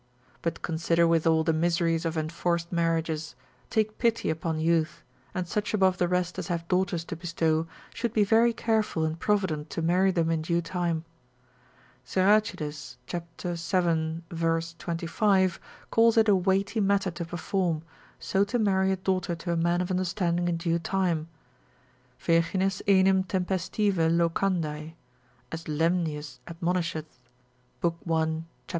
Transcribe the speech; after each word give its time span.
but 0.41 0.63
consider 0.63 1.05
withal 1.07 1.43
the 1.43 1.53
miseries 1.53 2.05
of 2.05 2.17
enforced 2.17 2.71
marriages; 2.71 3.35
take 3.69 3.99
pity 3.99 4.31
upon 4.31 4.59
youth: 4.59 5.03
and 5.35 5.47
such 5.47 5.75
above 5.75 5.99
the 5.99 6.07
rest 6.07 6.39
as 6.39 6.47
have 6.47 6.67
daughters 6.67 7.03
to 7.05 7.15
bestow, 7.15 7.67
should 7.93 8.11
be 8.11 8.23
very 8.23 8.51
careful 8.51 9.05
and 9.05 9.19
provident 9.19 9.69
to 9.69 9.79
marry 9.79 10.09
them 10.09 10.31
in 10.31 10.41
due 10.41 10.59
time. 10.59 11.05
Siracides 12.03 12.95
cap. 13.05 13.27
7. 13.53 14.23
vers. 14.31 14.73
25. 14.79 15.59
calls 15.91 16.17
it 16.17 16.27
a 16.27 16.35
weighty 16.35 16.79
matter 16.79 17.11
to 17.11 17.23
perform, 17.23 17.83
so 18.17 18.43
to 18.43 18.57
marry 18.57 18.91
a 18.91 18.95
daughter 18.95 19.35
to 19.35 19.51
a 19.51 19.55
man 19.55 19.81
of 19.81 19.91
understanding 19.91 20.47
in 20.47 20.57
due 20.57 20.79
time: 20.79 21.27
Virgines 22.19 22.81
enim 22.87 23.23
tempestive 23.23 23.97
locandae, 24.09 24.95
as 25.51 25.65
Lemnius 25.67 26.39
admonisheth, 26.47 27.19
lib. 27.83 27.93
1. 28.03 28.47
cap. 28.67 28.69